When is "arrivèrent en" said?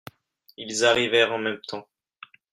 0.83-1.37